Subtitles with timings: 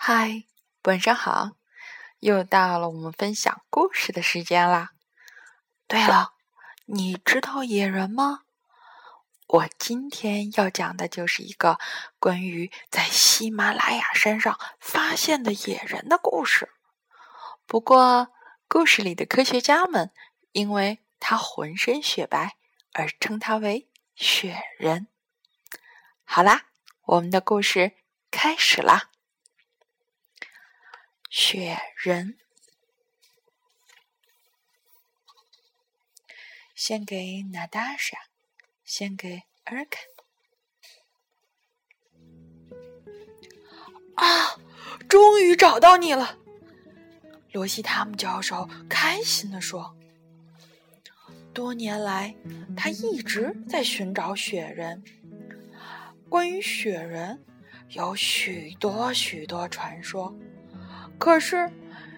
[0.00, 0.44] 嗨，
[0.84, 1.56] 晚上好！
[2.20, 4.92] 又到了我们分享故事的时间啦。
[5.88, 6.34] 对了，
[6.86, 8.44] 你知道野人吗？
[9.48, 11.80] 我今天要讲的就是一个
[12.20, 16.70] 关于在喜马拉雅山上发现的野人的故事。
[17.66, 18.28] 不过，
[18.68, 20.12] 故事里的科学家们
[20.52, 22.56] 因为他浑身雪白
[22.92, 25.08] 而称他为雪人。
[26.24, 26.66] 好啦，
[27.02, 27.96] 我们的故事
[28.30, 29.10] 开始啦。
[31.30, 32.38] 雪人，
[36.74, 38.18] 献给娜达莎，
[38.82, 40.00] 献给尔卡。
[44.14, 44.58] 啊，
[45.06, 46.38] 终于找到你了！
[47.52, 49.94] 罗西塔姆教授开心地说
[51.52, 52.34] ：“多年来，
[52.74, 55.04] 他一直在寻找雪人。
[56.28, 57.44] 关于雪人，
[57.90, 60.34] 有许多许多传说。”
[61.18, 61.70] 可是，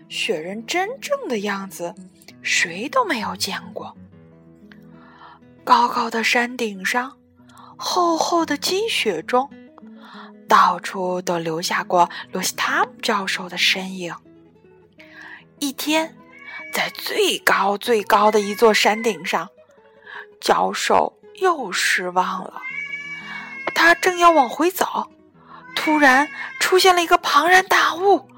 [0.09, 1.95] 雪人真正的样子，
[2.43, 3.97] 谁都没有见过。
[5.65, 7.17] 高高的山顶上，
[7.77, 9.51] 厚厚的积雪中，
[10.47, 14.15] 到处都留下过罗西塔姆教授的身影。
[15.59, 16.17] 一天，
[16.73, 19.49] 在最高最高的一座山顶上，
[20.41, 22.61] 教授又失望了。
[23.75, 25.11] 他正要往回走，
[25.75, 28.30] 突然出现了一个庞然大物。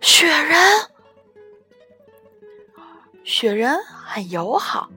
[0.00, 0.56] 雪人，
[3.24, 4.88] 雪人很友好，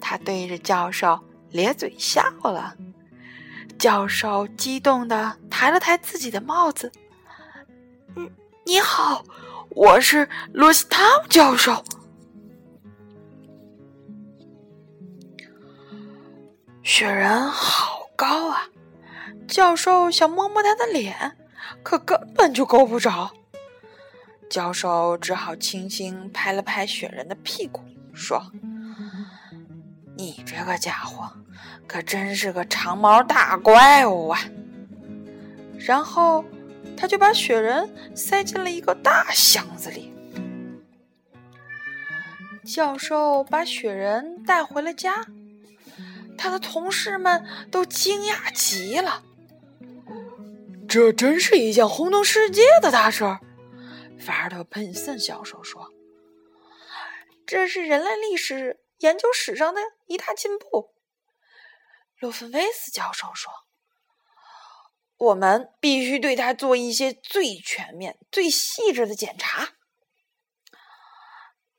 [0.00, 2.74] 他对着教授咧嘴笑了。
[3.78, 6.90] 教授激动的抬了抬自己的帽子
[8.16, 8.30] ：“嗯，
[8.64, 9.24] 你好，
[9.70, 11.84] 我是罗西塔姆教授。”
[16.82, 18.68] 雪人好高啊！
[19.46, 21.36] 教授想摸摸他的脸，
[21.82, 23.30] 可根本就够不着。
[24.52, 27.80] 教授只好轻轻拍了拍雪人的屁股，
[28.12, 28.52] 说
[30.14, 31.26] ：“你这个家伙
[31.86, 34.38] 可真是个长毛大怪物啊！”
[35.80, 36.44] 然后
[36.94, 40.12] 他就把雪人塞进了一个大箱子里。
[42.62, 45.24] 教授把雪人带回了家，
[46.36, 49.22] 他的同事们都惊讶极了。
[50.86, 53.40] 这真是一件轰动世界的大事儿。
[54.24, 55.92] 法尔特喷森教授说
[57.44, 60.94] ：“这是人类历史研究史上的一大进步。”
[62.20, 63.52] 洛芬威斯教授说
[65.18, 69.74] ：“我们必须对他做一些最全面、最细致的检查。”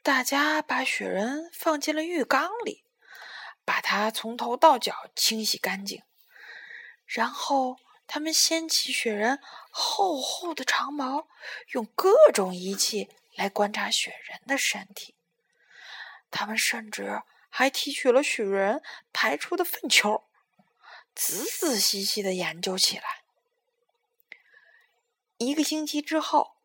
[0.03, 2.83] 大家把雪人放进了浴缸里，
[3.63, 6.03] 把它从头到脚清洗干净，
[7.05, 7.77] 然后。
[8.13, 9.39] 他们掀起雪人
[9.71, 11.27] 厚厚的长毛，
[11.69, 15.15] 用各种仪器来观察雪人的身体。
[16.29, 20.25] 他们甚至还提取了雪人排出的粪球，
[21.15, 23.23] 仔仔细细的研究起来。
[25.37, 26.57] 一个星期之后，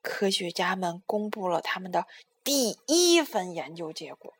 [0.00, 2.06] 科学家们公布了他们的
[2.42, 4.32] 第一份研究结果。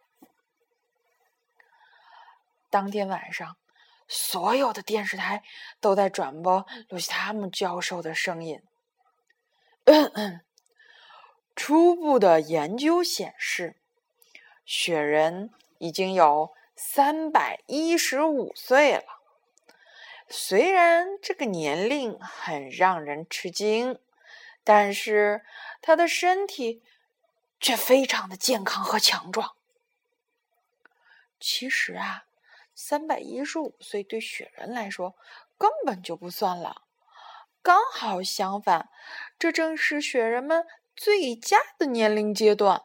[2.70, 3.58] 当天晚上。
[4.08, 5.42] 所有的电视台
[5.80, 8.62] 都在转播露西塔姆教授的声音。
[11.54, 13.76] 初步的研究显示，
[14.64, 19.04] 雪人已经有三百一十五岁了。
[20.28, 23.98] 虽然这个年龄很让人吃惊，
[24.62, 25.44] 但是
[25.80, 26.82] 他的身体
[27.58, 29.56] 却非常的健康和强壮。
[31.40, 32.25] 其实啊。
[32.76, 35.16] 三百一十五岁对雪人来说
[35.56, 36.82] 根本就不算老，
[37.62, 38.90] 刚好相反，
[39.38, 42.84] 这正是雪人们最佳的年龄阶段。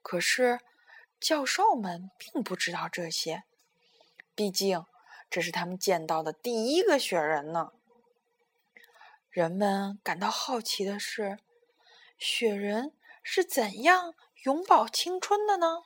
[0.00, 0.60] 可是，
[1.20, 3.44] 教授们并不知道这些，
[4.34, 4.86] 毕竟
[5.28, 7.72] 这是他们见到的第一个雪人呢。
[9.28, 11.38] 人们感到好奇的是，
[12.16, 14.14] 雪人是怎样
[14.44, 15.82] 永葆青春的呢？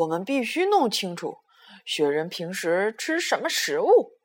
[0.00, 1.40] 我们必须弄清楚
[1.84, 4.18] 雪人平时吃什么食物。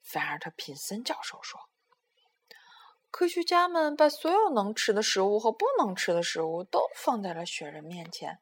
[0.00, 1.60] 菲尔特品森教授说
[3.12, 8.40] ：“科学家们把所有能吃的食物和不能吃的食物都放在了雪人面前，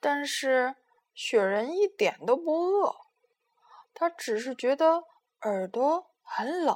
[0.00, 0.76] 但是
[1.12, 2.96] 雪人一点都不饿，
[3.92, 5.02] 他只是觉得
[5.42, 6.74] 耳朵很冷，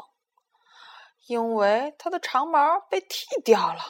[1.26, 3.80] 因为他的长毛被剃掉了，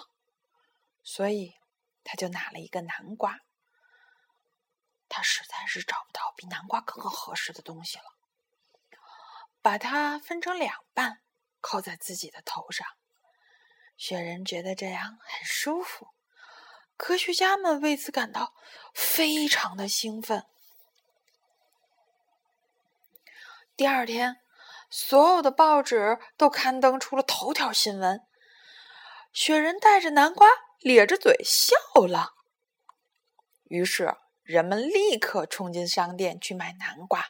[1.03, 1.55] 所以
[2.05, 3.37] 他就拿了一个南瓜。”
[5.11, 8.05] 他实在是找不到比南瓜更合适的东西了。
[9.61, 11.21] 把它分成两半，
[11.61, 12.87] 扣在自己的头上。
[13.99, 16.09] 雪人觉得这样很舒服，
[16.97, 18.55] 科学家们为此感到
[18.95, 20.47] 非常的兴奋。
[23.77, 24.41] 第二天，
[24.89, 28.27] 所有的报纸都刊登出了头条新闻：
[29.35, 30.49] 雪人带着南瓜
[30.79, 31.77] 咧着嘴笑
[32.07, 32.33] 了。
[33.65, 34.17] 于是，
[34.51, 37.29] 人们立刻冲进商店去买南瓜。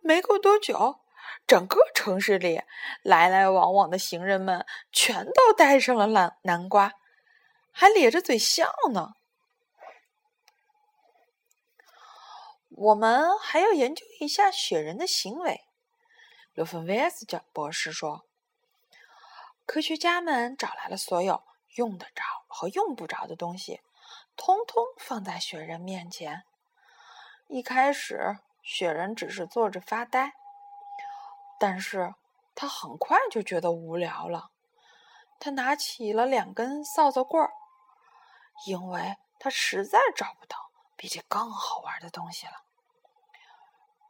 [0.00, 1.00] 没过多久，
[1.48, 2.62] 整个城市里
[3.02, 6.92] 来来往往的行人们全都带上了南南瓜，
[7.72, 9.14] 还咧着嘴笑呢。
[12.68, 15.62] 我们还要研究一下雪人的行为，
[16.54, 18.24] 罗芬维斯教博士说。
[19.66, 21.42] 科学家们找来了所有
[21.74, 23.80] 用得着和用不着的东西，
[24.38, 26.44] 通通放在雪人面前。
[27.48, 30.32] 一开始，雪人只是坐着发呆。
[31.58, 32.14] 但是
[32.54, 34.50] 他很快就觉得无聊了。
[35.40, 37.50] 他拿起了两根扫帚棍儿，
[38.66, 42.52] 因为他实在找不到比这更好玩的东西了。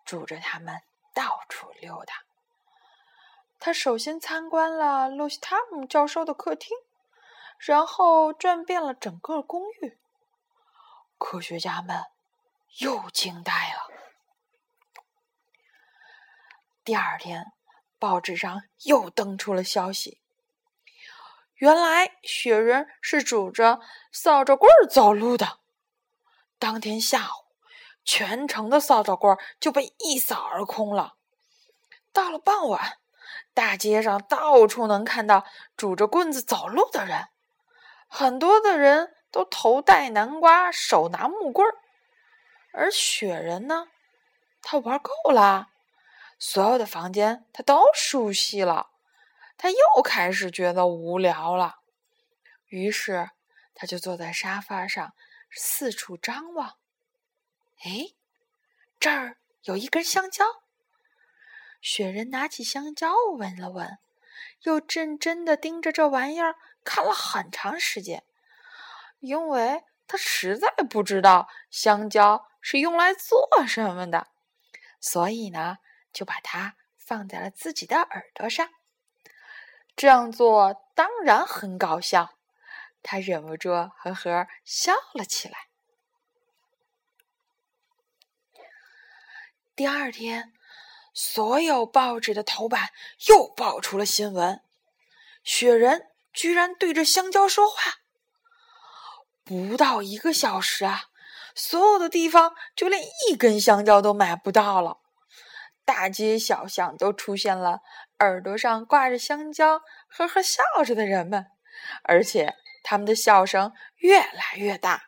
[0.04, 0.82] 拄着它们
[1.14, 2.14] 到处溜达。
[3.58, 6.76] 他首先参观了露西塔姆教授的客厅，
[7.58, 9.98] 然后转遍了整个公寓。
[11.18, 12.04] 科学家们
[12.78, 13.88] 又惊呆了。
[16.84, 17.52] 第二天，
[17.98, 20.20] 报纸上又登出了消息。
[21.56, 23.80] 原来雪人是拄着
[24.12, 25.58] 扫帚棍走路的。
[26.58, 27.52] 当天下午，
[28.04, 31.16] 全城的扫帚棍就被一扫而空了。
[32.12, 32.98] 到了傍晚，
[33.52, 35.44] 大街上到处能看到
[35.76, 37.28] 拄着棍子走路的人，
[38.06, 41.78] 很多的人都头戴南瓜，手拿木棍儿。
[42.72, 43.88] 而雪人呢，
[44.62, 45.68] 他玩够了。
[46.38, 48.90] 所有的房间他都熟悉了，
[49.56, 51.80] 他又开始觉得无聊了。
[52.66, 53.30] 于是，
[53.74, 55.14] 他就坐在沙发上
[55.50, 56.76] 四处张望。
[57.84, 58.14] 哎，
[59.00, 60.44] 这儿有一根香蕉。
[61.80, 63.98] 雪人拿起香蕉闻了闻，
[64.62, 68.24] 又认真的盯着这玩意儿看了很长时间，
[69.20, 74.28] 因为他实在不知道香蕉是用来做什么的，
[75.00, 75.78] 所以呢。
[76.10, 78.70] 就把它放在了自己的耳朵上，
[79.94, 82.34] 这样做当然很搞笑。
[83.02, 85.68] 他忍不住呵呵笑了起来。
[89.76, 90.54] 第二天，
[91.12, 92.88] 所有报纸的头版
[93.28, 94.64] 又爆出了新闻：
[95.44, 97.98] 雪人居然对着香蕉说话。
[99.48, 101.04] 不到一个小时啊，
[101.54, 104.98] 所有的地方就连一根香蕉都买不到了。
[105.86, 107.80] 大街小巷都出现了
[108.18, 111.46] 耳朵上挂着香蕉、呵呵笑着的人们，
[112.02, 115.04] 而且他们的笑声越来越大。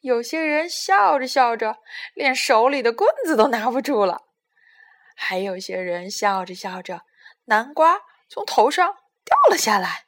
[0.00, 1.76] 有些人笑着笑着，
[2.14, 4.24] 连手里的棍子都拿不住了；
[5.14, 7.02] 还有些人笑着笑着，
[7.44, 8.92] 南瓜从头上
[9.24, 10.06] 掉了下来。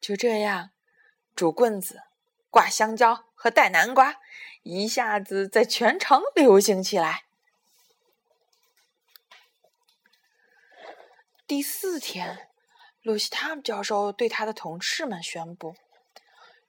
[0.00, 0.70] 就这样，
[1.36, 2.02] 拄棍子、
[2.50, 4.16] 挂香蕉和带南瓜
[4.62, 7.24] 一下子在全城流行起来。
[11.46, 12.48] 第四天，
[13.02, 15.74] 露西塔姆教授对他的同事们宣布：“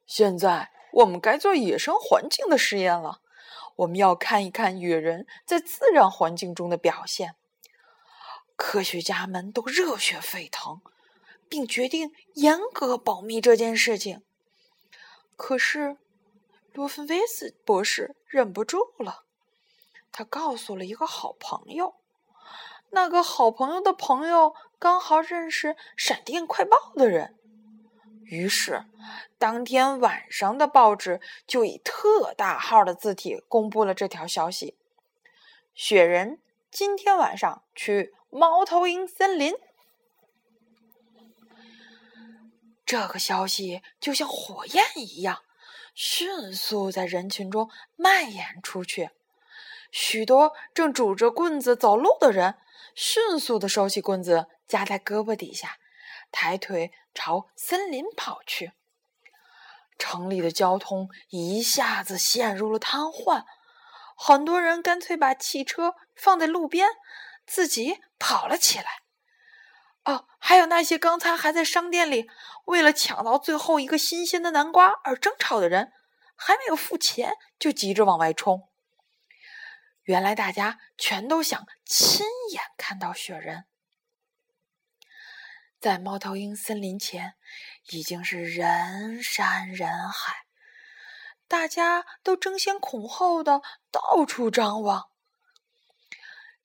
[0.08, 3.22] 现在我们该做野生环境的实验了。
[3.78, 7.36] 我们要看一看野人在自然环境中的表现。”
[8.56, 10.82] 科学家们都热血沸腾，
[11.48, 14.22] 并决定严格保密这件事情。
[15.40, 15.96] 可是，
[16.74, 19.24] 罗芬维斯博士忍不住了，
[20.12, 21.96] 他告诉了一个好朋友。
[22.90, 27.38] 那个好朋友的朋友刚好认识《闪电快报》的人，
[28.26, 28.84] 于是
[29.38, 34.78] 当天晚上的报纸就以特大号的字体公布了这条消息：
[35.74, 39.56] 雪人今天晚上去猫头鹰森林。
[42.90, 45.44] 这个消息就像火焰一样，
[45.94, 49.12] 迅速在人群中蔓延出去。
[49.92, 52.56] 许多正拄着棍子走路的人。
[52.96, 55.78] 迅速的收起棍子，夹在胳膊底下，
[56.32, 58.72] 抬腿朝森林跑去。
[60.00, 63.46] 城里的交通一下子陷入了瘫痪，
[64.18, 66.90] 很多人干脆把汽车放在路边，
[67.46, 69.04] 自己跑了起来。
[70.10, 72.28] 哦，还有那些刚才还在商店里
[72.66, 75.92] 为了抢到最后一个新鲜的南瓜而争吵的人，
[76.36, 78.68] 还没有付钱就急着往外冲。
[80.02, 83.66] 原来大家全都想亲眼看到雪人。
[85.80, 87.36] 在猫头鹰森林前，
[87.92, 90.46] 已经是人山人海，
[91.48, 93.62] 大家都争先恐后的
[93.92, 95.12] 到处张望。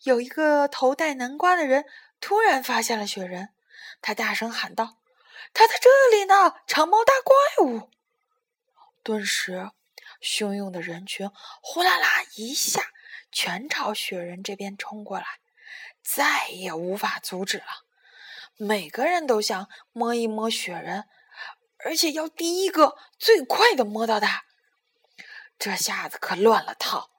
[0.03, 1.85] 有一个头戴南瓜的人
[2.25, 3.51] 突然发现了雪人，
[4.01, 4.97] 他大声喊道
[5.53, 6.55] ：“他在这里呢！
[6.67, 7.91] 长毛大怪物！”
[9.05, 9.71] 顿时，
[10.23, 12.81] 汹涌的人群呼啦啦一下
[13.31, 15.27] 全朝雪人这边冲过来，
[16.03, 17.67] 再也无法阻止了。
[18.57, 21.05] 每个人都想摸一摸雪人，
[21.85, 24.45] 而且要第一个最快的摸到它。
[25.59, 27.11] 这下子可乱了套，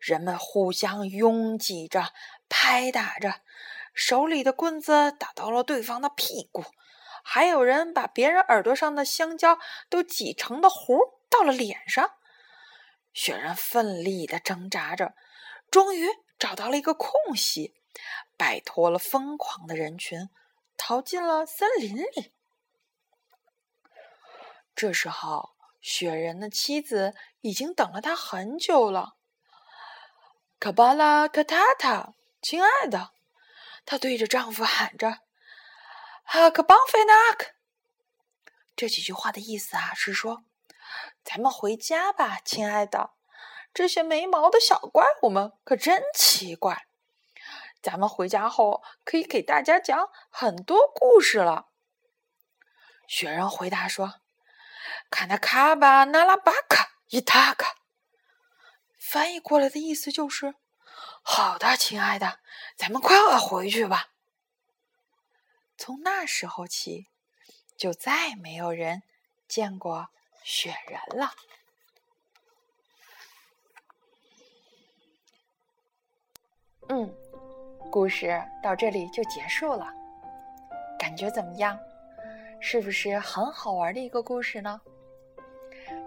[0.00, 2.14] 人们互相拥挤着、
[2.48, 3.42] 拍打着，
[3.98, 6.62] 手里的棍子打到了对方的屁股，
[7.24, 9.58] 还有人把别人耳朵上的香蕉
[9.90, 12.12] 都挤成的糊到了脸上。
[13.12, 15.14] 雪人奋力的挣扎着，
[15.68, 16.06] 终于
[16.38, 17.74] 找到了一个空隙，
[18.36, 20.30] 摆脱了疯狂的人群。
[20.76, 22.32] 逃进了森林里。
[24.76, 29.16] 这时候，雪人的妻子已经等了他很久了。
[30.60, 33.10] 卡巴拉卡塔塔，亲爱的，
[33.88, 35.20] 她对着丈夫喊着
[36.22, 37.52] ：“哈克邦菲纳克。”
[38.76, 40.44] 这几句话的意思啊，是说
[41.24, 43.12] ：“咱们回家吧，亲爱的。
[43.72, 46.86] 这些没毛的小怪物们可真奇怪。”
[47.80, 51.68] 咱们回家后可以给大家讲很多故事了。
[53.06, 54.20] 雪人回答说
[55.08, 57.76] ：“卡纳卡巴纳拉巴卡伊塔卡。”
[59.00, 60.56] 翻译过来的意思就是
[61.30, 62.40] ：“好的，亲爱的，
[62.74, 64.08] 咱们快快回去吧。”
[65.76, 67.06] 从那时候起，
[67.76, 69.02] 就再没有人
[69.46, 70.08] 见过
[70.42, 71.30] 雪人了。
[76.88, 77.14] 嗯。
[77.90, 79.86] 故事到这里就结束了，
[80.98, 81.78] 感觉怎么样？
[82.60, 84.80] 是不是很好玩的一个故事呢？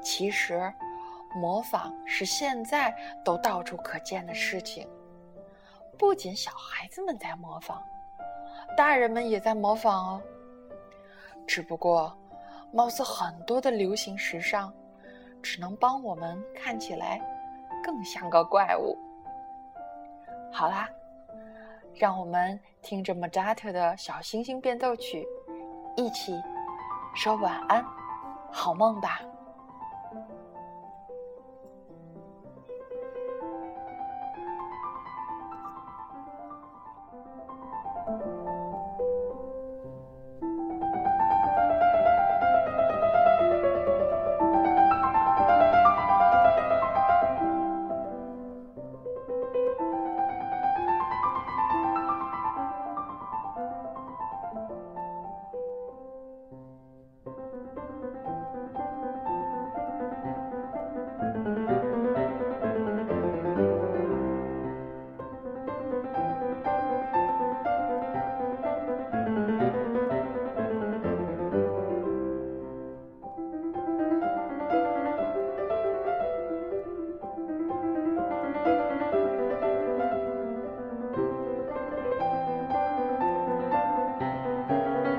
[0.03, 0.73] 其实，
[1.35, 2.91] 模仿是现在
[3.23, 4.89] 都到处可见的事情。
[6.01, 7.79] 不仅小孩子们在模仿，
[8.75, 10.21] 大人们也在模仿哦。
[11.45, 12.11] 只不过，
[12.73, 14.73] 貌似很多的流行时尚，
[15.43, 17.21] 只能帮我们看起来
[17.83, 18.97] 更像个怪物。
[20.51, 20.89] 好啦。
[21.93, 25.27] 让我们听着莫扎特的小星星变奏曲，
[25.95, 26.41] 一起
[27.13, 27.85] 说晚安，
[28.49, 29.21] 好梦吧。